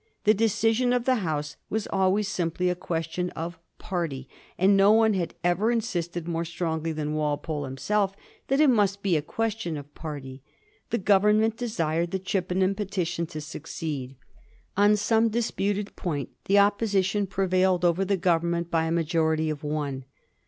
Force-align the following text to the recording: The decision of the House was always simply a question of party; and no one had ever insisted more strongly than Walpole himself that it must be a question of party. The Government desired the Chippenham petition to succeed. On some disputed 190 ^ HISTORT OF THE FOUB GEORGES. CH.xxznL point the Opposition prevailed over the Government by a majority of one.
The 0.23 0.33
decision 0.33 0.93
of 0.93 1.05
the 1.05 1.17
House 1.17 1.57
was 1.69 1.85
always 1.93 2.27
simply 2.27 2.71
a 2.71 2.73
question 2.75 3.29
of 3.35 3.59
party; 3.77 4.27
and 4.57 4.75
no 4.75 4.91
one 4.91 5.13
had 5.13 5.35
ever 5.43 5.69
insisted 5.69 6.27
more 6.27 6.43
strongly 6.43 6.91
than 6.91 7.13
Walpole 7.13 7.65
himself 7.65 8.15
that 8.47 8.59
it 8.59 8.71
must 8.71 9.03
be 9.03 9.15
a 9.15 9.21
question 9.21 9.77
of 9.77 9.93
party. 9.93 10.41
The 10.89 10.97
Government 10.97 11.55
desired 11.55 12.09
the 12.09 12.17
Chippenham 12.17 12.73
petition 12.73 13.27
to 13.27 13.39
succeed. 13.41 14.15
On 14.75 14.95
some 14.95 15.29
disputed 15.29 15.89
190 15.91 15.91
^ 15.91 15.91
HISTORT 15.91 15.93
OF 15.93 15.93
THE 15.93 15.93
FOUB 15.93 16.01
GEORGES. 16.01 16.01
CH.xxznL 16.01 16.03
point 16.03 16.29
the 16.45 16.59
Opposition 16.59 17.27
prevailed 17.27 17.85
over 17.85 18.03
the 18.03 18.17
Government 18.17 18.71
by 18.71 18.85
a 18.85 18.91
majority 18.91 19.51
of 19.51 19.63
one. 19.63 20.05